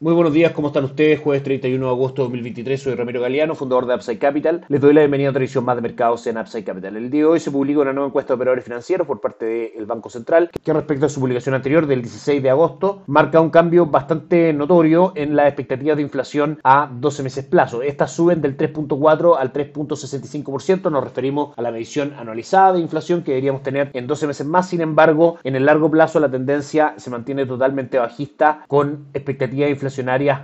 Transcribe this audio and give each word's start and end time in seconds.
Muy 0.00 0.14
buenos 0.14 0.32
días, 0.32 0.52
¿cómo 0.52 0.68
están 0.68 0.84
ustedes? 0.84 1.18
Jueves 1.18 1.42
31 1.42 1.84
de 1.84 1.90
agosto 1.90 2.22
de 2.22 2.26
2023, 2.26 2.80
soy 2.80 2.94
Ramiro 2.94 3.20
Galeano, 3.20 3.56
fundador 3.56 3.84
de 3.84 3.96
Upside 3.96 4.20
Capital. 4.20 4.64
Les 4.68 4.80
doy 4.80 4.94
la 4.94 5.00
bienvenida 5.00 5.26
a 5.26 5.30
otra 5.30 5.42
edición 5.42 5.64
más 5.64 5.74
de 5.74 5.82
mercados 5.82 6.24
en 6.28 6.38
Upside 6.38 6.62
Capital. 6.62 6.96
El 6.96 7.10
día 7.10 7.22
de 7.22 7.26
hoy 7.26 7.40
se 7.40 7.50
publica 7.50 7.80
una 7.80 7.92
nueva 7.92 8.06
encuesta 8.06 8.32
de 8.32 8.36
operadores 8.36 8.64
financieros 8.64 9.08
por 9.08 9.20
parte 9.20 9.72
del 9.74 9.86
Banco 9.86 10.08
Central, 10.08 10.52
que 10.62 10.72
respecto 10.72 11.06
a 11.06 11.08
su 11.08 11.18
publicación 11.18 11.56
anterior 11.56 11.88
del 11.88 12.02
16 12.02 12.40
de 12.40 12.48
agosto, 12.48 13.02
marca 13.08 13.40
un 13.40 13.50
cambio 13.50 13.86
bastante 13.86 14.52
notorio 14.52 15.14
en 15.16 15.34
las 15.34 15.48
expectativas 15.48 15.96
de 15.96 16.04
inflación 16.04 16.60
a 16.62 16.88
12 16.94 17.24
meses 17.24 17.44
plazo. 17.46 17.82
Estas 17.82 18.12
suben 18.12 18.40
del 18.40 18.56
3.4 18.56 19.36
al 19.36 19.52
3.65%, 19.52 20.92
nos 20.92 21.02
referimos 21.02 21.58
a 21.58 21.62
la 21.62 21.72
medición 21.72 22.14
anualizada 22.16 22.74
de 22.74 22.78
inflación 22.78 23.24
que 23.24 23.32
deberíamos 23.32 23.64
tener 23.64 23.90
en 23.94 24.06
12 24.06 24.28
meses 24.28 24.46
más. 24.46 24.68
Sin 24.68 24.80
embargo, 24.80 25.38
en 25.42 25.56
el 25.56 25.66
largo 25.66 25.90
plazo 25.90 26.20
la 26.20 26.30
tendencia 26.30 26.94
se 26.98 27.10
mantiene 27.10 27.46
totalmente 27.46 27.98
bajista 27.98 28.64
con 28.68 29.08
expectativas 29.12 29.66
de 29.66 29.72
inflación 29.72 29.87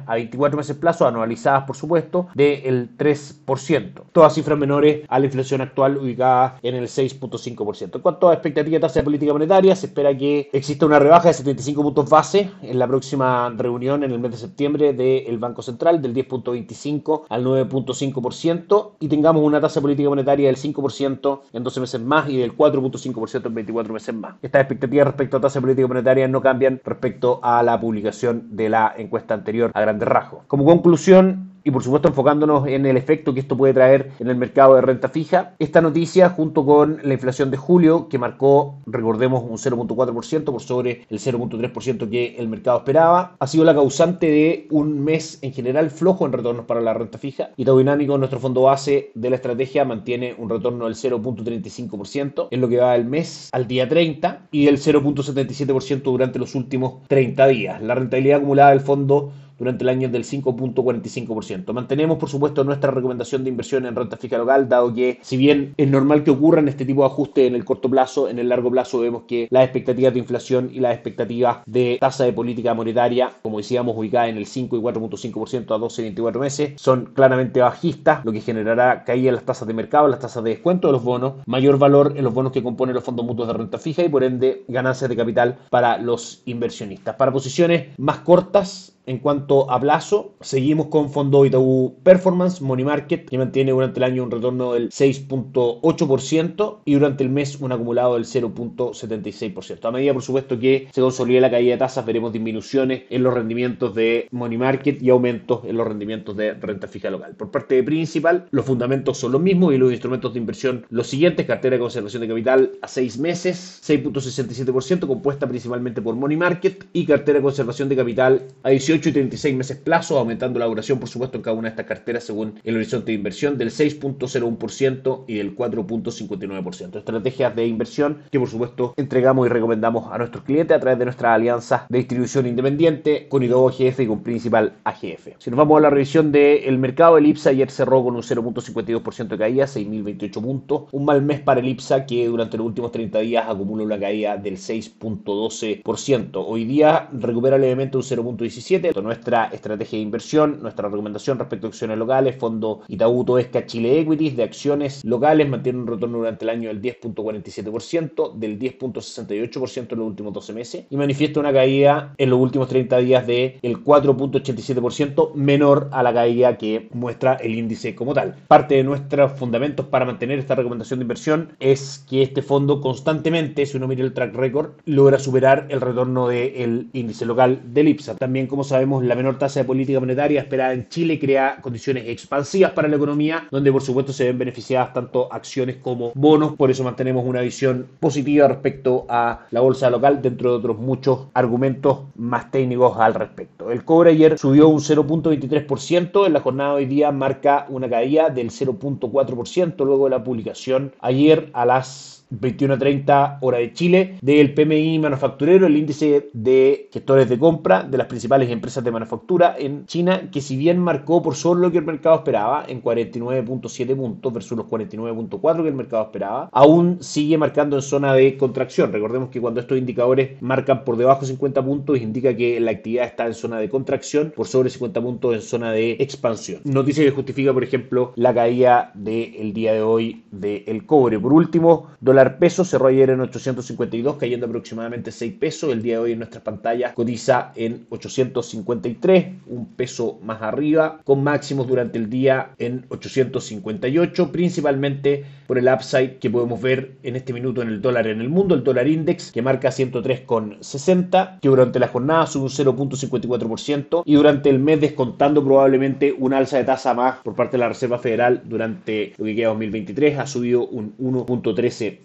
a 0.06 0.14
24 0.14 0.56
meses 0.56 0.76
plazo, 0.76 1.06
anualizadas 1.06 1.64
por 1.64 1.76
supuesto, 1.76 2.28
del 2.34 2.96
3%. 2.96 4.02
Todas 4.12 4.34
cifras 4.34 4.58
menores 4.58 5.04
a 5.08 5.18
la 5.18 5.26
inflación 5.26 5.60
actual 5.60 5.96
ubicada 5.98 6.58
en 6.62 6.74
el 6.74 6.84
6.5%. 6.84 7.96
En 7.96 8.02
cuanto 8.02 8.28
a 8.28 8.34
expectativa 8.34 8.74
de 8.74 8.80
tasa 8.80 9.00
de 9.00 9.04
política 9.04 9.32
monetaria, 9.32 9.76
se 9.76 9.86
espera 9.86 10.16
que 10.16 10.48
exista 10.52 10.86
una 10.86 10.98
rebaja 10.98 11.28
de 11.28 11.34
75 11.34 11.82
puntos 11.82 12.10
base 12.10 12.50
en 12.62 12.78
la 12.78 12.86
próxima 12.86 13.52
reunión 13.56 14.02
en 14.04 14.12
el 14.12 14.18
mes 14.18 14.32
de 14.32 14.36
septiembre 14.38 14.92
del 14.92 15.38
Banco 15.38 15.62
Central 15.62 16.00
del 16.00 16.14
10.25 16.14 17.22
al 17.28 17.44
9.5% 17.44 18.92
y 19.00 19.08
tengamos 19.08 19.42
una 19.42 19.60
tasa 19.60 19.80
de 19.80 19.82
política 19.82 20.08
monetaria 20.08 20.46
del 20.46 20.56
5% 20.56 21.40
en 21.52 21.64
12 21.64 21.80
meses 21.80 22.00
más 22.00 22.28
y 22.28 22.38
del 22.38 22.56
4.5% 22.56 23.46
en 23.46 23.54
24 23.54 23.92
meses 23.92 24.14
más. 24.14 24.34
Estas 24.42 24.62
expectativas 24.62 25.06
respecto 25.06 25.36
a 25.36 25.40
tasa 25.40 25.58
de 25.58 25.62
política 25.62 25.88
monetaria 25.88 26.28
no 26.28 26.40
cambian 26.40 26.80
respecto 26.84 27.40
a 27.42 27.62
la 27.62 27.80
publicación 27.80 28.56
de 28.56 28.68
la 28.68 28.94
encuesta 28.96 29.33
anterior 29.34 29.70
a 29.74 29.80
grandes 29.80 30.08
rasgos. 30.08 30.44
Como 30.46 30.64
conclusión, 30.64 31.53
y 31.64 31.70
por 31.70 31.82
supuesto 31.82 32.08
enfocándonos 32.08 32.68
en 32.68 32.86
el 32.86 32.96
efecto 32.96 33.32
que 33.32 33.40
esto 33.40 33.56
puede 33.56 33.74
traer 33.74 34.12
en 34.20 34.28
el 34.28 34.36
mercado 34.36 34.74
de 34.74 34.82
renta 34.82 35.08
fija. 35.08 35.54
Esta 35.58 35.80
noticia, 35.80 36.28
junto 36.28 36.64
con 36.64 37.00
la 37.02 37.14
inflación 37.14 37.50
de 37.50 37.56
julio, 37.56 38.08
que 38.08 38.18
marcó, 38.18 38.78
recordemos, 38.86 39.42
un 39.42 39.56
0.4% 39.56 40.44
por 40.44 40.62
sobre 40.62 41.06
el 41.08 41.18
0.3% 41.18 42.10
que 42.10 42.36
el 42.38 42.48
mercado 42.48 42.78
esperaba, 42.78 43.36
ha 43.38 43.46
sido 43.46 43.64
la 43.64 43.74
causante 43.74 44.26
de 44.26 44.68
un 44.70 45.02
mes 45.02 45.38
en 45.42 45.52
general 45.52 45.90
flojo 45.90 46.26
en 46.26 46.32
retornos 46.32 46.66
para 46.66 46.82
la 46.82 46.92
renta 46.92 47.18
fija. 47.18 47.50
Y 47.56 47.64
todo 47.64 47.78
dinámico, 47.78 48.18
nuestro 48.18 48.38
fondo 48.38 48.62
base 48.62 49.10
de 49.14 49.30
la 49.30 49.36
estrategia 49.36 49.84
mantiene 49.84 50.34
un 50.36 50.50
retorno 50.50 50.84
del 50.84 50.94
0.35% 50.94 52.48
en 52.50 52.60
lo 52.60 52.68
que 52.68 52.78
va 52.78 52.92
del 52.92 53.06
mes 53.06 53.48
al 53.52 53.66
día 53.66 53.88
30 53.88 54.48
y 54.50 54.66
del 54.66 54.76
0.77% 54.76 56.02
durante 56.02 56.38
los 56.38 56.54
últimos 56.54 57.02
30 57.08 57.46
días. 57.46 57.82
La 57.82 57.94
rentabilidad 57.94 58.38
acumulada 58.38 58.70
del 58.70 58.80
fondo 58.80 59.32
durante 59.64 59.82
el 59.82 59.88
año 59.88 60.08
del 60.08 60.24
5.45%. 60.24 61.72
Mantenemos, 61.72 62.18
por 62.18 62.28
supuesto, 62.28 62.64
nuestra 62.64 62.90
recomendación 62.90 63.44
de 63.44 63.50
inversión 63.50 63.86
en 63.86 63.96
renta 63.96 64.16
fija 64.16 64.38
local, 64.38 64.68
dado 64.68 64.92
que, 64.92 65.18
si 65.22 65.36
bien 65.36 65.74
es 65.76 65.90
normal 65.90 66.22
que 66.22 66.30
ocurran 66.30 66.68
este 66.68 66.84
tipo 66.84 67.00
de 67.00 67.06
ajustes 67.06 67.48
en 67.48 67.54
el 67.54 67.64
corto 67.64 67.88
plazo, 67.88 68.28
en 68.28 68.38
el 68.38 68.48
largo 68.48 68.70
plazo 68.70 69.00
vemos 69.00 69.22
que 69.26 69.48
las 69.50 69.64
expectativas 69.64 70.12
de 70.12 70.18
inflación 70.18 70.70
y 70.72 70.80
las 70.80 70.94
expectativas 70.94 71.58
de 71.66 71.96
tasa 72.00 72.24
de 72.24 72.32
política 72.32 72.74
monetaria, 72.74 73.30
como 73.42 73.58
decíamos, 73.58 73.96
ubicada 73.96 74.28
en 74.28 74.36
el 74.36 74.46
5 74.46 74.76
y 74.76 74.80
4.5% 74.80 75.74
a 75.74 75.78
12 75.78 76.02
y 76.02 76.04
24 76.04 76.40
meses, 76.40 76.72
son 76.76 77.06
claramente 77.14 77.60
bajistas, 77.60 78.24
lo 78.24 78.32
que 78.32 78.40
generará 78.40 79.04
caída 79.04 79.30
en 79.30 79.36
las 79.36 79.44
tasas 79.44 79.66
de 79.66 79.74
mercado, 79.74 80.08
las 80.08 80.20
tasas 80.20 80.44
de 80.44 80.50
descuento 80.50 80.88
de 80.88 80.92
los 80.92 81.02
bonos, 81.02 81.34
mayor 81.46 81.78
valor 81.78 82.12
en 82.16 82.24
los 82.24 82.34
bonos 82.34 82.52
que 82.52 82.62
componen 82.62 82.94
los 82.94 83.04
fondos 83.04 83.24
mutuos 83.24 83.48
de 83.48 83.54
renta 83.54 83.78
fija 83.78 84.04
y 84.04 84.08
por 84.08 84.24
ende 84.24 84.64
ganancias 84.68 85.08
de 85.08 85.16
capital 85.16 85.58
para 85.70 85.98
los 85.98 86.42
inversionistas. 86.44 87.16
Para 87.16 87.32
posiciones 87.32 87.98
más 87.98 88.18
cortas, 88.18 88.93
en 89.06 89.18
cuanto 89.18 89.70
a 89.70 89.80
plazo, 89.80 90.34
seguimos 90.40 90.86
con 90.86 91.10
Fondo 91.10 91.44
Itaú 91.44 91.96
Performance, 92.02 92.62
Money 92.62 92.84
Market, 92.84 93.28
que 93.28 93.38
mantiene 93.38 93.72
durante 93.72 94.00
el 94.00 94.04
año 94.04 94.22
un 94.22 94.30
retorno 94.30 94.72
del 94.72 94.90
6.8% 94.90 96.78
y 96.84 96.94
durante 96.94 97.22
el 97.22 97.30
mes 97.30 97.60
un 97.60 97.72
acumulado 97.72 98.14
del 98.14 98.24
0.76%. 98.24 99.84
A 99.84 99.90
medida, 99.90 100.12
por 100.12 100.22
supuesto, 100.22 100.58
que 100.58 100.88
se 100.92 101.00
consolide 101.00 101.40
la 101.40 101.50
caída 101.50 101.72
de 101.72 101.78
tasas, 101.78 102.06
veremos 102.06 102.32
disminuciones 102.32 103.02
en 103.10 103.22
los 103.22 103.34
rendimientos 103.34 103.94
de 103.94 104.28
Money 104.30 104.58
Market 104.58 105.02
y 105.02 105.10
aumentos 105.10 105.60
en 105.64 105.76
los 105.76 105.86
rendimientos 105.86 106.36
de 106.36 106.54
renta 106.54 106.88
fija 106.88 107.10
local. 107.10 107.34
Por 107.36 107.50
parte 107.50 107.74
de 107.74 107.82
Principal, 107.82 108.46
los 108.50 108.64
fundamentos 108.64 109.18
son 109.18 109.32
los 109.32 109.40
mismos 109.40 109.74
y 109.74 109.78
los 109.78 109.92
instrumentos 109.92 110.32
de 110.32 110.38
inversión 110.38 110.86
los 110.90 111.06
siguientes. 111.06 111.46
Cartera 111.46 111.76
de 111.76 111.80
conservación 111.80 112.22
de 112.22 112.28
capital 112.28 112.72
a 112.80 112.88
6 112.88 113.18
meses, 113.18 113.82
6.67%, 113.86 115.06
compuesta 115.06 115.46
principalmente 115.46 116.00
por 116.00 116.14
Money 116.14 116.36
Market 116.36 116.86
y 116.92 117.04
cartera 117.04 117.38
de 117.38 117.42
conservación 117.42 117.88
de 117.88 117.96
capital 117.96 118.46
a 118.62 118.70
18 118.94 119.04
18 119.04 119.08
y 119.08 119.12
36 119.12 119.56
meses 119.56 119.76
plazo, 119.78 120.18
aumentando 120.18 120.58
la 120.58 120.66
duración, 120.66 120.98
por 120.98 121.08
supuesto, 121.08 121.36
en 121.36 121.42
cada 121.42 121.56
una 121.56 121.68
de 121.68 121.70
estas 121.70 121.86
carteras 121.86 122.24
según 122.24 122.60
el 122.62 122.76
horizonte 122.76 123.06
de 123.06 123.14
inversión 123.14 123.58
del 123.58 123.70
6.01% 123.70 125.24
y 125.26 125.34
del 125.34 125.56
4.59%. 125.56 126.98
Estrategias 126.98 127.56
de 127.56 127.66
inversión 127.66 128.18
que, 128.30 128.38
por 128.38 128.48
supuesto, 128.48 128.94
entregamos 128.96 129.46
y 129.46 129.50
recomendamos 129.50 130.12
a 130.12 130.18
nuestros 130.18 130.44
clientes 130.44 130.76
a 130.76 130.80
través 130.80 130.98
de 130.98 131.04
nuestra 131.06 131.34
alianza 131.34 131.86
de 131.88 131.98
distribución 131.98 132.46
independiente 132.46 133.28
con 133.28 133.42
IDO 133.42 133.68
AGF 133.68 134.00
y 134.00 134.06
con 134.06 134.22
Principal 134.22 134.74
AGF. 134.84 135.28
Si 135.38 135.50
nos 135.50 135.58
vamos 135.58 135.78
a 135.78 135.80
la 135.82 135.90
revisión 135.90 136.30
del 136.32 136.78
mercado, 136.78 137.18
el 137.18 137.26
IPSA 137.26 137.50
ayer 137.50 137.70
cerró 137.70 138.04
con 138.04 138.16
un 138.16 138.22
0.52% 138.22 139.28
de 139.28 139.38
caída, 139.38 139.64
6.028 139.64 140.42
puntos. 140.42 140.84
Un 140.92 141.04
mal 141.04 141.22
mes 141.22 141.40
para 141.40 141.60
el 141.60 141.68
IPSA 141.68 142.06
que 142.06 142.26
durante 142.26 142.56
los 142.56 142.66
últimos 142.66 142.92
30 142.92 143.18
días 143.20 143.44
acumula 143.48 143.84
una 143.84 143.98
caída 143.98 144.36
del 144.36 144.56
6.12%. 144.56 146.44
Hoy 146.46 146.64
día 146.64 147.08
recupera 147.12 147.58
levemente 147.58 147.96
un 147.96 148.02
0.17 148.02 148.83
nuestra 148.92 149.46
estrategia 149.46 149.98
de 149.98 150.02
inversión, 150.02 150.58
nuestra 150.60 150.88
recomendación 150.88 151.38
respecto 151.38 151.66
a 151.66 151.70
acciones 151.70 151.98
locales, 151.98 152.36
fondo 152.36 152.82
Itaú 152.88 153.24
Toesca 153.24 153.66
Chile 153.66 154.00
Equities 154.00 154.36
de 154.36 154.42
acciones 154.42 155.04
locales 155.04 155.48
mantiene 155.48 155.78
un 155.78 155.86
retorno 155.86 156.18
durante 156.18 156.44
el 156.44 156.50
año 156.50 156.68
del 156.68 156.82
10.47%, 156.82 158.34
del 158.34 158.58
10.68% 158.58 159.92
en 159.92 159.98
los 159.98 160.06
últimos 160.06 160.32
12 160.32 160.52
meses 160.52 160.86
y 160.90 160.96
manifiesta 160.96 161.40
una 161.40 161.52
caída 161.52 162.14
en 162.18 162.30
los 162.30 162.38
últimos 162.38 162.68
30 162.68 162.98
días 162.98 163.26
del 163.26 163.60
4.87% 163.62 165.34
menor 165.34 165.88
a 165.92 166.02
la 166.02 166.12
caída 166.12 166.58
que 166.58 166.88
muestra 166.92 167.34
el 167.34 167.54
índice 167.54 167.94
como 167.94 168.14
tal. 168.14 168.36
Parte 168.48 168.74
de 168.76 168.84
nuestros 168.84 169.32
fundamentos 169.32 169.86
para 169.86 170.04
mantener 170.04 170.38
esta 170.38 170.54
recomendación 170.54 170.98
de 170.98 171.04
inversión 171.04 171.52
es 171.60 172.04
que 172.08 172.22
este 172.22 172.42
fondo 172.42 172.80
constantemente, 172.80 173.66
si 173.66 173.76
uno 173.76 173.88
mira 173.88 174.04
el 174.04 174.12
track 174.12 174.34
record, 174.34 174.72
logra 174.84 175.18
superar 175.18 175.66
el 175.70 175.80
retorno 175.80 176.28
del 176.28 176.88
índice 176.92 177.26
local 177.26 177.60
del 177.66 177.88
IPSA. 177.88 178.16
También 178.16 178.46
como 178.46 178.64
sabemos, 178.74 179.04
la 179.04 179.14
menor 179.14 179.38
tasa 179.38 179.60
de 179.60 179.66
política 179.66 180.00
monetaria 180.00 180.40
esperada 180.40 180.72
en 180.72 180.88
Chile 180.88 181.20
crea 181.20 181.58
condiciones 181.60 182.08
expansivas 182.08 182.72
para 182.72 182.88
la 182.88 182.96
economía, 182.96 183.46
donde 183.52 183.70
por 183.70 183.82
supuesto 183.82 184.12
se 184.12 184.24
ven 184.24 184.36
beneficiadas 184.36 184.92
tanto 184.92 185.32
acciones 185.32 185.76
como 185.76 186.10
bonos. 186.16 186.56
Por 186.56 186.72
eso 186.72 186.82
mantenemos 186.82 187.24
una 187.24 187.40
visión 187.40 187.86
positiva 188.00 188.48
respecto 188.48 189.06
a 189.08 189.46
la 189.52 189.60
bolsa 189.60 189.88
local, 189.90 190.20
dentro 190.20 190.50
de 190.50 190.56
otros 190.56 190.78
muchos 190.78 191.28
argumentos 191.34 192.00
más 192.16 192.50
técnicos 192.50 192.98
al 192.98 193.14
respecto. 193.14 193.70
El 193.70 193.84
cobre 193.84 194.10
ayer 194.10 194.38
subió 194.40 194.66
un 194.66 194.80
0.23%, 194.80 196.26
en 196.26 196.32
la 196.32 196.40
jornada 196.40 196.70
de 196.70 196.76
hoy 196.78 196.86
día 196.86 197.12
marca 197.12 197.66
una 197.68 197.88
caída 197.88 198.28
del 198.28 198.50
0.4% 198.50 199.84
luego 199.84 200.04
de 200.06 200.10
la 200.10 200.24
publicación 200.24 200.92
ayer 201.00 201.48
a 201.52 201.64
las 201.64 202.23
21 202.30 202.74
a 202.74 202.78
30 202.78 203.38
hora 203.40 203.58
de 203.58 203.72
Chile, 203.72 204.18
del 204.20 204.54
PMI 204.54 204.98
manufacturero, 204.98 205.66
el 205.66 205.76
índice 205.76 206.30
de 206.32 206.88
gestores 206.92 207.28
de 207.28 207.38
compra 207.38 207.82
de 207.82 207.98
las 207.98 208.06
principales 208.06 208.50
empresas 208.50 208.82
de 208.82 208.90
manufactura 208.90 209.54
en 209.58 209.86
China, 209.86 210.30
que 210.30 210.40
si 210.40 210.56
bien 210.56 210.78
marcó 210.78 211.22
por 211.22 211.34
solo 211.34 211.60
lo 211.60 211.72
que 211.72 211.78
el 211.78 211.84
mercado 211.84 212.16
esperaba, 212.16 212.64
en 212.66 212.82
49.7 212.82 213.96
puntos 213.96 214.32
versus 214.32 214.58
los 214.58 214.66
49.4 214.66 215.62
que 215.62 215.68
el 215.68 215.74
mercado 215.74 216.04
esperaba, 216.04 216.48
aún 216.52 216.98
sigue 217.00 217.38
marcando 217.38 217.76
en 217.76 217.82
zona 217.82 218.14
de 218.14 218.36
contracción. 218.36 218.92
Recordemos 218.92 219.28
que 219.28 219.40
cuando 219.40 219.60
estos 219.60 219.78
indicadores 219.78 220.40
marcan 220.42 220.84
por 220.84 220.96
debajo 220.96 221.22
de 221.22 221.28
50 221.28 221.64
puntos, 221.64 222.00
indica 222.00 222.34
que 222.36 222.60
la 222.60 222.72
actividad 222.72 223.06
está 223.06 223.26
en 223.26 223.34
zona 223.34 223.58
de 223.58 223.68
contracción, 223.68 224.32
por 224.34 224.46
sobre 224.46 224.70
50 224.70 225.00
puntos 225.00 225.34
en 225.34 225.42
zona 225.42 225.72
de 225.72 225.92
expansión. 225.92 226.60
Noticia 226.64 227.04
que 227.04 227.10
justifica, 227.10 227.52
por 227.52 227.62
ejemplo, 227.62 228.12
la 228.16 228.34
caída 228.34 228.90
del 228.94 229.52
día 229.52 229.72
de 229.72 229.82
hoy 229.82 230.24
del 230.30 230.86
cobre. 230.86 231.18
Por 231.18 231.32
último, 231.32 231.88
dólar 232.00 232.13
dólar 232.14 232.38
peso 232.38 232.64
cerró 232.64 232.86
ayer 232.86 233.10
en 233.10 233.20
852, 233.20 234.16
cayendo 234.16 234.46
aproximadamente 234.46 235.10
6 235.10 235.32
pesos. 235.34 235.72
El 235.72 235.82
día 235.82 235.94
de 235.94 235.98
hoy 235.98 236.12
en 236.12 236.18
nuestras 236.18 236.44
pantallas 236.44 236.92
cotiza 236.92 237.50
en 237.56 237.86
853, 237.90 239.26
un 239.48 239.66
peso 239.74 240.20
más 240.22 240.40
arriba, 240.40 241.00
con 241.02 241.24
máximos 241.24 241.66
durante 241.66 241.98
el 241.98 242.08
día 242.08 242.50
en 242.58 242.86
858, 242.88 244.30
principalmente 244.30 245.24
por 245.48 245.58
el 245.58 245.68
upside 245.68 246.18
que 246.18 246.30
podemos 246.30 246.62
ver 246.62 246.92
en 247.02 247.16
este 247.16 247.32
minuto 247.32 247.62
en 247.62 247.68
el 247.68 247.82
dólar 247.82 248.06
en 248.06 248.20
el 248.20 248.28
mundo, 248.28 248.54
el 248.54 248.62
dólar 248.62 248.86
index 248.86 249.32
que 249.32 249.42
marca 249.42 249.70
103,60, 249.70 251.40
que 251.40 251.48
durante 251.48 251.80
la 251.80 251.88
jornada 251.88 252.26
sube 252.26 252.44
un 252.44 252.50
0.54% 252.50 254.02
y 254.06 254.14
durante 254.14 254.50
el 254.50 254.60
mes 254.60 254.80
descontando 254.80 255.44
probablemente 255.44 256.14
un 256.16 256.32
alza 256.32 256.58
de 256.58 256.64
tasa 256.64 256.94
más 256.94 257.18
por 257.18 257.34
parte 257.34 257.56
de 257.56 257.58
la 257.58 257.68
Reserva 257.68 257.98
Federal 257.98 258.42
durante 258.44 259.12
lo 259.18 259.24
que 259.24 259.34
queda 259.34 259.48
2023 259.48 260.18
ha 260.18 260.26
subido 260.26 260.66
un 260.66 260.96
1.13%. 260.98 262.03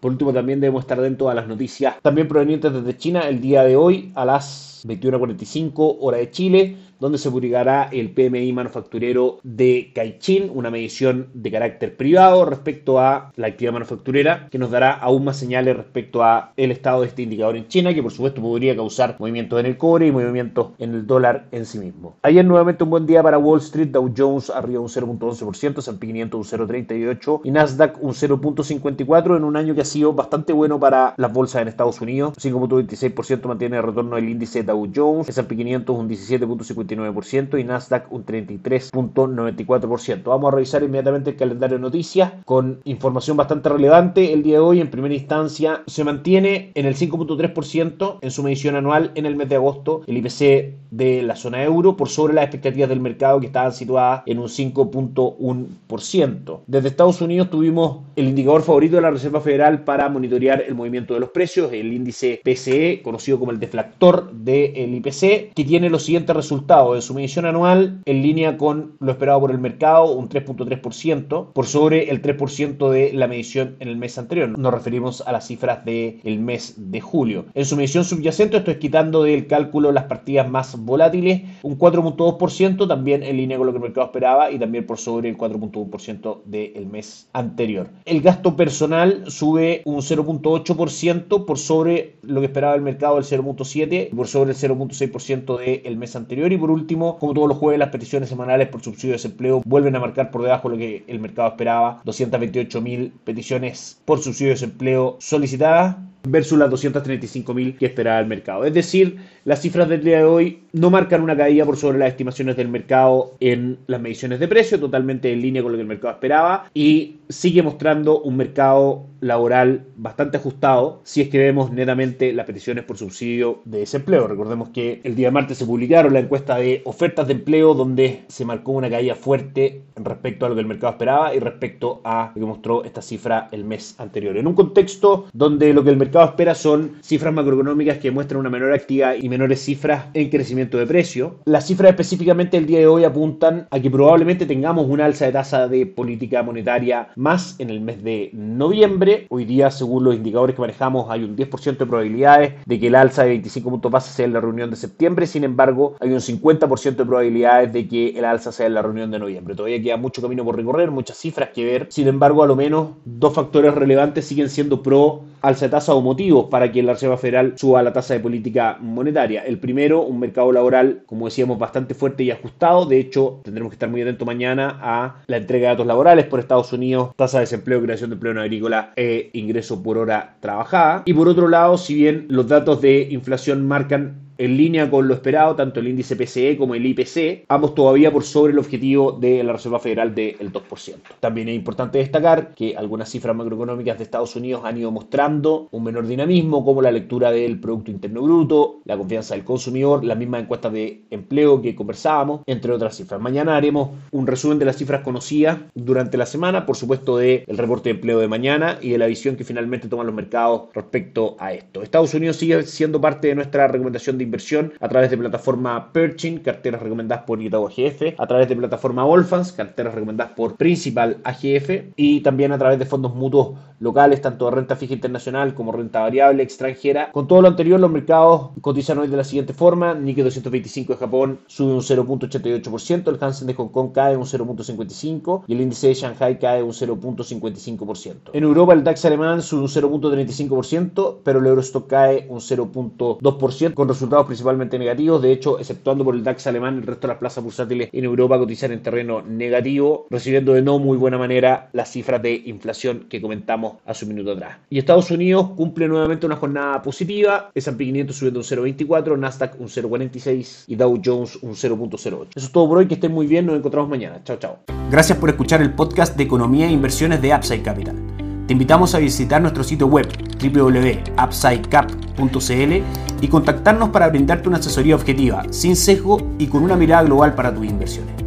Por 0.00 0.12
último 0.12 0.32
también 0.32 0.60
debemos 0.60 0.84
estar 0.84 1.00
dentro 1.00 1.28
de 1.28 1.34
las 1.34 1.46
noticias 1.46 1.96
también 2.02 2.28
provenientes 2.28 2.72
desde 2.72 2.96
China 2.96 3.20
el 3.28 3.40
día 3.40 3.62
de 3.62 3.76
hoy 3.76 4.12
a 4.14 4.24
las 4.24 4.75
21.45 4.86 5.96
hora 6.00 6.18
de 6.18 6.30
Chile 6.30 6.76
donde 6.98 7.18
se 7.18 7.30
publicará 7.30 7.88
el 7.92 8.10
PMI 8.12 8.52
manufacturero 8.52 9.38
de 9.42 9.92
Caixin, 9.94 10.50
una 10.54 10.70
medición 10.70 11.28
de 11.34 11.50
carácter 11.50 11.96
privado 11.96 12.44
respecto 12.44 12.98
a 12.98 13.32
la 13.36 13.48
actividad 13.48 13.74
manufacturera, 13.74 14.48
que 14.50 14.58
nos 14.58 14.70
dará 14.70 14.92
aún 14.92 15.24
más 15.24 15.36
señales 15.36 15.76
respecto 15.76 16.22
a 16.22 16.52
el 16.56 16.70
estado 16.70 17.02
de 17.02 17.08
este 17.08 17.22
indicador 17.22 17.56
en 17.56 17.68
China, 17.68 17.92
que 17.92 18.02
por 18.02 18.12
supuesto 18.12 18.40
podría 18.40 18.74
causar 18.74 19.16
movimientos 19.18 19.60
en 19.60 19.66
el 19.66 19.76
cobre 19.76 20.06
y 20.06 20.12
movimientos 20.12 20.70
en 20.78 20.94
el 20.94 21.06
dólar 21.06 21.48
en 21.52 21.66
sí 21.66 21.78
mismo. 21.78 22.16
Ayer 22.22 22.44
nuevamente 22.44 22.84
un 22.84 22.90
buen 22.90 23.06
día 23.06 23.22
para 23.22 23.38
Wall 23.38 23.60
Street, 23.60 23.88
Dow 23.88 24.12
Jones 24.16 24.50
arriba 24.50 24.80
un 24.80 24.88
0.11%, 24.88 25.78
S&P 25.78 26.06
500 26.06 26.52
un 26.52 26.66
0.38% 26.66 27.40
y 27.44 27.50
Nasdaq 27.50 28.02
un 28.02 28.12
0.54% 28.12 29.36
en 29.36 29.44
un 29.44 29.56
año 29.56 29.74
que 29.74 29.82
ha 29.82 29.84
sido 29.84 30.12
bastante 30.12 30.52
bueno 30.52 30.80
para 30.80 31.14
las 31.16 31.32
bolsas 31.32 31.62
en 31.62 31.68
Estados 31.68 32.00
Unidos. 32.00 32.34
5.26% 32.38 33.46
mantiene 33.46 33.76
el 33.76 33.82
retorno 33.82 34.16
del 34.16 34.28
índice 34.28 34.62
Dow 34.62 34.75
Jones, 34.94 35.28
S&P 35.28 35.56
500 35.56 35.96
un 35.96 36.08
17.55% 36.08 37.58
y 37.58 37.64
Nasdaq 37.64 38.12
un 38.12 38.24
33.94%. 38.24 40.22
Vamos 40.24 40.52
a 40.52 40.56
revisar 40.56 40.82
inmediatamente 40.82 41.30
el 41.30 41.36
calendario 41.36 41.78
de 41.78 41.82
noticias 41.82 42.32
con 42.44 42.80
información 42.84 43.36
bastante 43.36 43.68
relevante. 43.68 44.32
El 44.32 44.42
día 44.42 44.54
de 44.54 44.60
hoy, 44.60 44.80
en 44.80 44.90
primera 44.90 45.14
instancia, 45.14 45.82
se 45.86 46.04
mantiene 46.04 46.72
en 46.74 46.86
el 46.86 46.96
5.3% 46.96 48.18
en 48.20 48.30
su 48.30 48.42
medición 48.42 48.76
anual 48.76 49.12
en 49.14 49.26
el 49.26 49.36
mes 49.36 49.48
de 49.48 49.56
agosto 49.56 50.02
el 50.06 50.18
IPC 50.18 50.74
de 50.90 51.22
la 51.22 51.36
zona 51.36 51.62
euro 51.62 51.96
por 51.96 52.08
sobre 52.08 52.34
las 52.34 52.44
expectativas 52.44 52.88
del 52.88 53.00
mercado 53.00 53.40
que 53.40 53.46
estaban 53.46 53.72
situadas 53.72 54.22
en 54.26 54.38
un 54.38 54.48
5.1%. 54.48 56.60
Desde 56.66 56.88
Estados 56.88 57.20
Unidos 57.20 57.50
tuvimos 57.50 57.98
el 58.16 58.28
indicador 58.28 58.62
favorito 58.62 58.96
de 58.96 59.02
la 59.02 59.10
Reserva 59.10 59.40
Federal 59.40 59.84
para 59.84 60.08
monitorear 60.08 60.64
el 60.66 60.74
movimiento 60.74 61.14
de 61.14 61.20
los 61.20 61.30
precios, 61.30 61.72
el 61.72 61.92
índice 61.92 62.40
PCE, 62.42 63.02
conocido 63.02 63.38
como 63.38 63.52
el 63.52 63.60
deflactor 63.60 64.32
del 64.56 64.94
IPC, 64.94 65.52
que 65.54 65.64
tiene 65.64 65.90
los 65.90 66.04
siguientes 66.04 66.34
resultados 66.34 66.96
en 66.96 67.02
su 67.02 67.14
medición 67.14 67.46
anual 67.46 68.00
en 68.04 68.22
línea 68.22 68.56
con 68.56 68.96
lo 69.00 69.12
esperado 69.12 69.40
por 69.40 69.50
el 69.50 69.58
mercado, 69.58 70.12
un 70.12 70.28
3.3%, 70.28 71.52
por 71.52 71.66
sobre 71.66 72.10
el 72.10 72.22
3% 72.22 72.90
de 72.90 73.12
la 73.12 73.26
medición 73.28 73.76
en 73.80 73.88
el 73.88 73.96
mes 73.96 74.18
anterior. 74.18 74.58
Nos 74.58 74.72
referimos 74.72 75.22
a 75.26 75.32
las 75.32 75.46
cifras 75.46 75.84
del 75.84 76.38
mes 76.40 76.74
de 76.76 77.00
julio. 77.00 77.46
En 77.54 77.64
su 77.64 77.76
medición 77.76 78.04
subyacente, 78.04 78.58
esto 78.58 78.70
es 78.70 78.78
quitando 78.78 79.22
del 79.22 79.46
cálculo 79.46 79.92
las 79.92 80.04
partidas 80.04 80.48
más 80.48 80.76
volátiles, 80.78 81.42
un 81.62 81.78
4.2%, 81.78 82.88
también 82.88 83.22
en 83.22 83.36
línea 83.36 83.58
con 83.58 83.66
lo 83.66 83.72
que 83.72 83.78
el 83.78 83.82
mercado 83.82 84.06
esperaba 84.06 84.50
y 84.50 84.58
también 84.58 84.86
por 84.86 84.98
sobre 84.98 85.28
el 85.28 85.36
4.1% 85.36 86.42
del 86.44 86.86
mes 86.86 87.28
anterior. 87.32 87.88
El 88.04 88.20
gasto 88.20 88.56
personal 88.56 89.24
sube 89.28 89.82
un 89.84 89.96
0.8% 89.96 91.44
por 91.44 91.58
sobre 91.58 92.16
lo 92.22 92.40
que 92.40 92.46
esperaba 92.46 92.74
el 92.74 92.82
mercado, 92.82 93.18
el 93.18 93.24
0.7%, 93.24 94.10
por 94.10 94.28
sobre 94.28 94.45
el 94.50 94.56
0.6% 94.56 95.58
del 95.58 95.96
mes 95.96 96.16
anterior 96.16 96.52
y 96.52 96.58
por 96.58 96.70
último, 96.70 97.18
como 97.18 97.34
todos 97.34 97.48
los 97.48 97.58
jueves, 97.58 97.78
las 97.78 97.90
peticiones 97.90 98.28
semanales 98.28 98.68
por 98.68 98.82
subsidio 98.82 99.12
de 99.12 99.18
desempleo 99.18 99.62
vuelven 99.64 99.96
a 99.96 100.00
marcar 100.00 100.30
por 100.30 100.42
debajo 100.42 100.68
de 100.68 100.74
lo 100.74 100.78
que 100.78 101.04
el 101.06 101.20
mercado 101.20 101.48
esperaba. 101.48 102.02
228.000 102.04 103.12
peticiones 103.24 104.00
por 104.04 104.20
subsidio 104.20 104.50
de 104.50 104.54
desempleo 104.54 105.16
solicitadas 105.20 105.96
versus 106.26 106.58
las 106.58 106.70
235.000 106.70 107.78
que 107.78 107.86
esperaba 107.86 108.20
el 108.20 108.26
mercado. 108.26 108.64
Es 108.64 108.74
decir, 108.74 109.16
las 109.44 109.62
cifras 109.62 109.88
del 109.88 110.02
día 110.02 110.18
de 110.18 110.24
hoy 110.24 110.62
no 110.72 110.90
marcan 110.90 111.22
una 111.22 111.36
caída 111.36 111.64
por 111.64 111.76
sobre 111.76 111.98
las 111.98 112.08
estimaciones 112.08 112.56
del 112.56 112.68
mercado 112.68 113.36
en 113.40 113.78
las 113.86 114.00
mediciones 114.00 114.40
de 114.40 114.48
precio, 114.48 114.78
totalmente 114.78 115.32
en 115.32 115.40
línea 115.40 115.62
con 115.62 115.72
lo 115.72 115.78
que 115.78 115.82
el 115.82 115.88
mercado 115.88 116.14
esperaba 116.14 116.70
y 116.74 117.16
sigue 117.28 117.62
mostrando 117.62 118.20
un 118.20 118.36
mercado 118.36 119.06
laboral 119.26 119.86
bastante 119.96 120.36
ajustado 120.36 121.00
si 121.04 121.20
es 121.22 121.28
que 121.28 121.38
vemos 121.38 121.70
netamente 121.72 122.32
las 122.32 122.46
peticiones 122.46 122.84
por 122.84 122.98
subsidio 122.98 123.60
de 123.64 123.80
desempleo. 123.80 124.26
Recordemos 124.26 124.70
que 124.70 125.00
el 125.04 125.14
día 125.14 125.30
martes 125.30 125.58
se 125.58 125.66
publicaron 125.66 126.12
la 126.12 126.20
encuesta 126.20 126.56
de 126.56 126.82
ofertas 126.84 127.26
de 127.26 127.34
empleo 127.34 127.74
donde 127.74 128.24
se 128.28 128.44
marcó 128.44 128.72
una 128.72 128.90
caída 128.90 129.14
fuerte 129.14 129.82
respecto 129.96 130.46
a 130.46 130.48
lo 130.48 130.54
que 130.54 130.60
el 130.60 130.66
mercado 130.66 130.92
esperaba 130.92 131.34
y 131.34 131.38
respecto 131.38 132.00
a 132.04 132.32
lo 132.34 132.40
que 132.40 132.46
mostró 132.46 132.84
esta 132.84 133.02
cifra 133.02 133.48
el 133.52 133.64
mes 133.64 133.94
anterior. 133.98 134.36
En 134.36 134.46
un 134.46 134.54
contexto 134.54 135.26
donde 135.32 135.72
lo 135.72 135.82
que 135.84 135.90
el 135.90 135.96
mercado 135.96 136.26
espera 136.26 136.54
son 136.54 136.96
cifras 137.02 137.32
macroeconómicas 137.32 137.98
que 137.98 138.10
muestran 138.10 138.40
una 138.40 138.50
menor 138.50 138.72
actividad 138.72 139.16
y 139.20 139.28
menores 139.28 139.62
cifras 139.62 140.06
en 140.14 140.28
crecimiento 140.28 140.78
de 140.78 140.86
precio, 140.86 141.36
las 141.44 141.66
cifras 141.66 141.90
específicamente 141.90 142.56
el 142.56 142.66
día 142.66 142.80
de 142.80 142.86
hoy 142.86 143.04
apuntan 143.04 143.66
a 143.70 143.80
que 143.80 143.90
probablemente 143.90 144.46
tengamos 144.46 144.86
una 144.88 145.04
alza 145.04 145.26
de 145.26 145.32
tasa 145.32 145.68
de 145.68 145.86
política 145.86 146.42
monetaria 146.42 147.08
más 147.16 147.56
en 147.58 147.70
el 147.70 147.80
mes 147.80 148.02
de 148.02 148.30
noviembre. 148.32 149.15
Hoy 149.28 149.44
día, 149.44 149.70
según 149.70 150.04
los 150.04 150.14
indicadores 150.14 150.54
que 150.54 150.60
manejamos, 150.60 151.10
hay 151.10 151.24
un 151.24 151.36
10% 151.36 151.76
de 151.76 151.86
probabilidades 151.86 152.54
de 152.64 152.80
que 152.80 152.86
el 152.88 152.94
alza 152.94 153.22
de 153.22 153.30
25 153.30 153.70
puntos 153.70 153.90
base 153.90 154.12
sea 154.12 154.26
en 154.26 154.32
la 154.32 154.40
reunión 154.40 154.70
de 154.70 154.76
septiembre. 154.76 155.26
Sin 155.26 155.44
embargo, 155.44 155.96
hay 156.00 156.10
un 156.10 156.20
50% 156.20 156.96
de 156.96 157.04
probabilidades 157.04 157.72
de 157.72 157.88
que 157.88 158.10
el 158.10 158.24
alza 158.24 158.52
sea 158.52 158.66
en 158.66 158.74
la 158.74 158.82
reunión 158.82 159.10
de 159.10 159.18
noviembre. 159.18 159.54
Todavía 159.54 159.82
queda 159.82 159.96
mucho 159.96 160.22
camino 160.22 160.44
por 160.44 160.56
recorrer, 160.56 160.90
muchas 160.90 161.16
cifras 161.16 161.50
que 161.50 161.64
ver. 161.64 161.86
Sin 161.90 162.08
embargo, 162.08 162.42
a 162.42 162.46
lo 162.46 162.56
menos 162.56 162.90
dos 163.04 163.34
factores 163.34 163.74
relevantes 163.74 164.26
siguen 164.26 164.48
siendo 164.48 164.82
pro 164.82 165.22
alza 165.46 165.66
de 165.66 165.70
tasa 165.70 165.94
o 165.94 166.00
motivos 166.00 166.46
para 166.50 166.72
que 166.72 166.82
la 166.82 166.94
Reserva 166.94 167.16
Federal 167.16 167.54
suba 167.56 167.82
la 167.82 167.92
tasa 167.92 168.14
de 168.14 168.20
política 168.20 168.78
monetaria. 168.80 169.44
El 169.44 169.58
primero, 169.58 170.02
un 170.02 170.18
mercado 170.18 170.50
laboral, 170.52 171.02
como 171.06 171.26
decíamos, 171.26 171.58
bastante 171.58 171.94
fuerte 171.94 172.24
y 172.24 172.30
ajustado. 172.30 172.86
De 172.86 172.98
hecho, 172.98 173.40
tendremos 173.44 173.70
que 173.70 173.76
estar 173.76 173.88
muy 173.88 174.02
atentos 174.02 174.26
mañana 174.26 174.78
a 174.82 175.22
la 175.26 175.36
entrega 175.36 175.68
de 175.68 175.74
datos 175.74 175.86
laborales 175.86 176.26
por 176.26 176.40
Estados 176.40 176.72
Unidos, 176.72 177.10
tasa 177.16 177.38
de 177.38 177.42
desempleo, 177.42 177.80
creación 177.82 178.10
de 178.10 178.14
empleo 178.14 178.32
en 178.32 178.38
agrícola 178.38 178.92
e 178.96 179.30
ingreso 179.34 179.82
por 179.82 179.98
hora 179.98 180.36
trabajada. 180.40 181.02
Y 181.06 181.14
por 181.14 181.28
otro 181.28 181.48
lado, 181.48 181.78
si 181.78 181.94
bien 181.94 182.26
los 182.28 182.48
datos 182.48 182.80
de 182.80 183.08
inflación 183.10 183.66
marcan 183.66 184.25
en 184.38 184.56
línea 184.56 184.90
con 184.90 185.08
lo 185.08 185.14
esperado, 185.14 185.56
tanto 185.56 185.80
el 185.80 185.88
índice 185.88 186.16
PCE 186.16 186.56
como 186.56 186.74
el 186.74 186.86
IPC, 186.86 187.44
ambos 187.48 187.74
todavía 187.74 188.12
por 188.12 188.24
sobre 188.24 188.52
el 188.52 188.58
objetivo 188.58 189.12
de 189.12 189.42
la 189.42 189.52
Reserva 189.52 189.78
Federal 189.78 190.14
del 190.14 190.52
2%. 190.52 190.94
También 191.20 191.48
es 191.48 191.54
importante 191.54 191.98
destacar 191.98 192.54
que 192.54 192.76
algunas 192.76 193.10
cifras 193.10 193.36
macroeconómicas 193.36 193.98
de 193.98 194.04
Estados 194.04 194.36
Unidos 194.36 194.62
han 194.64 194.78
ido 194.78 194.90
mostrando 194.90 195.68
un 195.70 195.84
menor 195.84 196.06
dinamismo, 196.06 196.64
como 196.64 196.82
la 196.82 196.90
lectura 196.90 197.30
del 197.30 197.58
Producto 197.60 197.90
Interno 197.90 198.22
Bruto, 198.22 198.80
la 198.84 198.96
confianza 198.96 199.34
del 199.34 199.44
consumidor, 199.44 200.04
las 200.04 200.18
mismas 200.18 200.42
encuestas 200.42 200.72
de 200.72 201.02
empleo 201.10 201.62
que 201.62 201.74
conversábamos, 201.74 202.42
entre 202.46 202.72
otras 202.72 202.96
cifras. 202.96 203.20
Mañana 203.20 203.56
haremos 203.56 203.90
un 204.10 204.26
resumen 204.26 204.58
de 204.58 204.64
las 204.64 204.76
cifras 204.76 205.02
conocidas 205.02 205.58
durante 205.74 206.16
la 206.16 206.26
semana, 206.26 206.66
por 206.66 206.76
supuesto 206.76 207.16
del 207.16 207.44
reporte 207.48 207.88
de 207.88 207.94
empleo 207.96 208.18
de 208.18 208.28
mañana 208.28 208.78
y 208.80 208.90
de 208.90 208.98
la 208.98 209.06
visión 209.06 209.36
que 209.36 209.44
finalmente 209.44 209.88
toman 209.88 210.06
los 210.06 210.14
mercados 210.14 210.64
respecto 210.74 211.36
a 211.38 211.52
esto. 211.52 211.82
Estados 211.82 212.14
Unidos 212.14 212.36
sigue 212.36 212.62
siendo 212.64 213.00
parte 213.00 213.28
de 213.28 213.34
nuestra 213.34 213.68
recomendación 213.68 214.18
de 214.18 214.24
inversión 214.26 214.72
a 214.80 214.88
través 214.88 215.10
de 215.10 215.18
plataforma 215.18 215.92
Perching, 215.92 216.40
carteras 216.40 216.82
recomendadas 216.82 217.24
por 217.24 217.40
Itaú 217.40 217.66
AGF, 217.66 218.14
a 218.18 218.26
través 218.26 218.48
de 218.48 218.56
plataforma 218.56 219.04
Olfans, 219.04 219.52
carteras 219.52 219.94
recomendadas 219.94 220.32
por 220.34 220.56
Principal 220.56 221.18
AGF 221.24 221.94
y 221.96 222.20
también 222.20 222.52
a 222.52 222.58
través 222.58 222.78
de 222.78 222.86
fondos 222.86 223.14
mutuos 223.14 223.56
locales, 223.80 224.22
tanto 224.22 224.46
de 224.46 224.52
renta 224.52 224.76
fija 224.76 224.94
internacional 224.94 225.54
como 225.54 225.72
renta 225.72 226.00
variable 226.00 226.42
extranjera. 226.42 227.12
Con 227.12 227.26
todo 227.26 227.42
lo 227.42 227.48
anterior, 227.48 227.78
los 227.78 227.90
mercados 227.90 228.50
cotizan 228.60 228.98
hoy 228.98 229.08
de 229.08 229.16
la 229.16 229.24
siguiente 229.24 229.52
forma: 229.52 229.94
Nikkei 229.94 230.24
225 230.24 230.94
de 230.94 230.98
Japón 230.98 231.40
sube 231.46 231.74
un 231.74 231.80
0.88%, 231.80 233.08
el 233.08 233.18
Hansen 233.20 233.46
de 233.46 233.54
Hong 233.54 233.68
Kong 233.68 233.92
cae 233.92 234.16
un 234.16 234.24
0.55% 234.24 235.42
y 235.46 235.52
el 235.52 235.60
índice 235.60 235.88
de 235.88 235.94
Shanghai 235.94 236.38
cae 236.38 236.62
un 236.62 236.72
0.55%. 236.72 238.30
En 238.32 238.44
Europa, 238.44 238.72
el 238.72 238.84
DAX 238.84 239.04
alemán 239.04 239.42
sube 239.42 239.62
un 239.62 239.68
0.35%, 239.68 241.18
pero 241.22 241.38
el 241.40 241.46
Eurostock 241.46 241.86
cae 241.86 242.26
un 242.28 242.40
0.2% 242.40 243.74
con 243.74 243.88
resultados 243.88 244.15
principalmente 244.24 244.78
negativos. 244.78 245.20
De 245.20 245.32
hecho, 245.32 245.58
exceptuando 245.58 246.04
por 246.04 246.14
el 246.14 246.24
DAX 246.24 246.46
alemán, 246.46 246.78
el 246.78 246.86
resto 246.86 247.06
de 247.06 247.12
las 247.12 247.18
plazas 247.18 247.44
bursátiles 247.44 247.90
en 247.92 248.04
Europa 248.04 248.38
cotizan 248.38 248.72
en 248.72 248.82
terreno 248.82 249.22
negativo, 249.22 250.06
recibiendo 250.10 250.54
de 250.54 250.62
no 250.62 250.78
muy 250.78 250.96
buena 250.96 251.18
manera 251.18 251.68
las 251.72 251.90
cifras 251.90 252.22
de 252.22 252.34
inflación 252.46 253.06
que 253.08 253.20
comentamos 253.20 253.74
a 253.84 253.94
su 253.94 254.06
minuto 254.06 254.32
atrás. 254.32 254.58
Y 254.70 254.78
Estados 254.78 255.10
Unidos 255.10 255.50
cumple 255.56 255.88
nuevamente 255.88 256.26
una 256.26 256.36
jornada 256.36 256.80
positiva, 256.82 257.50
S&P 257.54 257.84
500 257.84 258.16
subiendo 258.16 258.40
un 258.40 258.44
0.24, 258.44 259.18
Nasdaq 259.18 259.60
un 259.60 259.68
0.46 259.68 260.64
y 260.68 260.76
Dow 260.76 261.00
Jones 261.04 261.36
un 261.42 261.52
0.08. 261.52 262.28
Eso 262.34 262.46
es 262.46 262.52
todo 262.52 262.68
por 262.68 262.78
hoy, 262.78 262.86
que 262.86 262.94
estén 262.94 263.12
muy 263.12 263.26
bien, 263.26 263.46
nos 263.46 263.56
encontramos 263.56 263.90
mañana. 263.90 264.22
Chao, 264.24 264.36
chao. 264.38 264.58
Gracias 264.90 265.18
por 265.18 265.28
escuchar 265.28 265.60
el 265.62 265.74
podcast 265.74 266.16
de 266.16 266.22
Economía 266.22 266.66
e 266.66 266.70
Inversiones 266.70 267.20
de 267.20 267.34
Upside 267.34 267.62
Capital. 267.62 268.05
Te 268.46 268.52
invitamos 268.52 268.94
a 268.94 268.98
visitar 268.98 269.42
nuestro 269.42 269.64
sitio 269.64 269.88
web 269.88 270.06
www.upsidecap.cl 270.40 272.82
y 273.20 273.28
contactarnos 273.28 273.88
para 273.88 274.08
brindarte 274.08 274.48
una 274.48 274.58
asesoría 274.58 274.94
objetiva, 274.94 275.42
sin 275.50 275.74
sesgo 275.74 276.34
y 276.38 276.46
con 276.46 276.62
una 276.62 276.76
mirada 276.76 277.02
global 277.02 277.34
para 277.34 277.52
tus 277.52 277.66
inversiones. 277.66 278.25